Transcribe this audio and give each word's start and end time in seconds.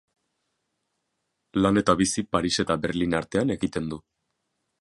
Lan 1.63 1.77
eta 1.83 1.95
bizi 2.01 2.25
Paris 2.37 2.53
eta 2.67 2.79
Berlin 2.87 3.15
artean 3.23 3.57
egiten 3.61 3.93
du. 3.93 4.05